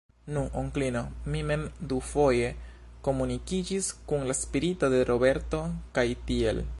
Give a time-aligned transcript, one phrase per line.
[0.35, 1.01] Nu, onklino,
[1.33, 2.49] mi mem dufoje
[3.09, 5.65] komunikiĝis kun la spirito de Roberto,
[5.99, 6.67] kaj tiel.